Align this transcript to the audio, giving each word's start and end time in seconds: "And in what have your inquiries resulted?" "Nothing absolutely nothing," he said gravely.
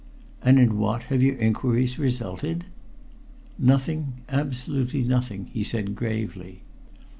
"And 0.41 0.57
in 0.57 0.79
what 0.79 1.03
have 1.13 1.21
your 1.21 1.35
inquiries 1.37 1.99
resulted?" 1.99 2.65
"Nothing 3.59 4.13
absolutely 4.29 5.03
nothing," 5.03 5.51
he 5.53 5.63
said 5.63 5.93
gravely. 5.93 6.63